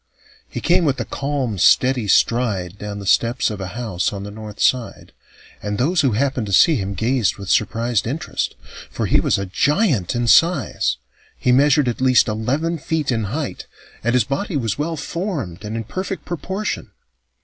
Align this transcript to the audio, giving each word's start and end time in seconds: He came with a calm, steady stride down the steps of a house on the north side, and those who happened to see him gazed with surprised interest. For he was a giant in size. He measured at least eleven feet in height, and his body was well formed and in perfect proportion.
He 0.49 0.61
came 0.61 0.83
with 0.83 0.99
a 0.99 1.05
calm, 1.05 1.59
steady 1.59 2.07
stride 2.07 2.79
down 2.79 2.97
the 2.97 3.05
steps 3.05 3.51
of 3.51 3.61
a 3.61 3.67
house 3.77 4.11
on 4.11 4.23
the 4.23 4.31
north 4.31 4.59
side, 4.59 5.11
and 5.61 5.77
those 5.77 6.01
who 6.01 6.13
happened 6.13 6.47
to 6.47 6.53
see 6.53 6.75
him 6.75 6.95
gazed 6.95 7.35
with 7.37 7.51
surprised 7.51 8.07
interest. 8.07 8.55
For 8.89 9.05
he 9.05 9.19
was 9.19 9.37
a 9.37 9.45
giant 9.45 10.15
in 10.15 10.25
size. 10.25 10.97
He 11.37 11.51
measured 11.51 11.87
at 11.87 12.01
least 12.01 12.27
eleven 12.27 12.79
feet 12.79 13.11
in 13.11 13.25
height, 13.25 13.67
and 14.03 14.15
his 14.15 14.23
body 14.23 14.57
was 14.57 14.75
well 14.79 14.97
formed 14.97 15.63
and 15.63 15.77
in 15.77 15.83
perfect 15.83 16.25
proportion. 16.25 16.89